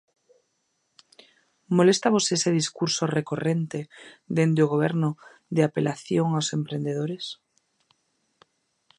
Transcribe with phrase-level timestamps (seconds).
[1.77, 3.79] Moléstavos ese discurso recorrente
[4.37, 5.09] dende o Goberno
[5.55, 7.25] de apelación aos emprendedores?